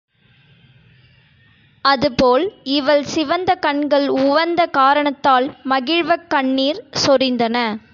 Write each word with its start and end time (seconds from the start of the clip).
அது 1.85 2.09
போல் 2.13 2.45
இவள் 2.71 3.03
சிவந்த 3.05 3.55
கண்கள் 3.57 4.07
உவந்த 4.21 4.65
காரணத்தால் 4.71 5.47
மகிழ்வக் 5.69 6.29
கண்ணீர் 6.29 6.83
சொரிந்தன. 7.05 7.57